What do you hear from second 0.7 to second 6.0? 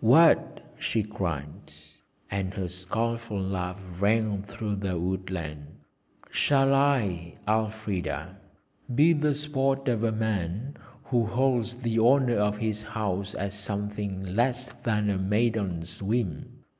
she cried, and her scornful laugh rang through the woodland,